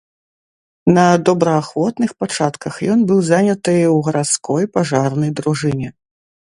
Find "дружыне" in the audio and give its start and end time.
5.41-5.89